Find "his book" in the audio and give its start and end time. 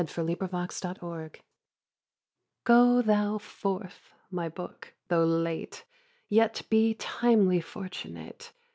0.25-1.41